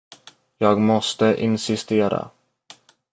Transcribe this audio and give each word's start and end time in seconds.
Jag 0.57 0.79
måste 0.81 1.25
insistera. 1.41 2.29